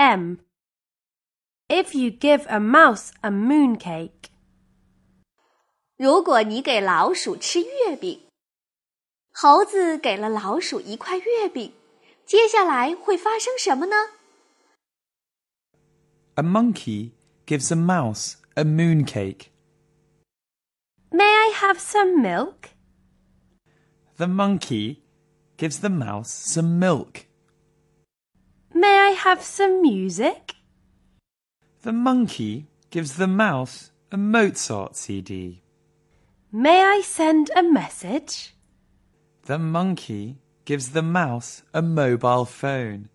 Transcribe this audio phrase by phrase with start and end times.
[0.00, 0.38] M.
[1.68, 4.30] If you give a mouse a mooncake,
[5.96, 8.20] 如果你给老鼠吃月饼，
[9.32, 11.72] 猴子给了老鼠一块月饼，
[12.24, 13.96] 接下来会发生什么呢？
[16.34, 17.12] A monkey
[17.46, 19.46] gives a mouse a mooncake.
[21.10, 22.70] may I have some milk?
[24.18, 25.02] The monkey
[25.56, 27.26] gives the mouse some milk.
[29.11, 30.55] I have some music?
[31.81, 35.61] The monkey gives the mouse a Mozart CD.
[36.49, 38.55] May I send a message?
[39.47, 43.09] The monkey gives the mouse a mobile phone.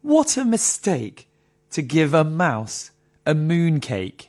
[0.00, 1.28] What a mistake
[1.72, 2.92] to give a mouse
[3.26, 4.28] a mooncake.